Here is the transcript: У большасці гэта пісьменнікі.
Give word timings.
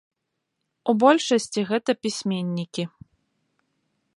У 0.93 0.95
большасці 1.03 1.59
гэта 1.73 1.91
пісьменнікі. 2.07 2.83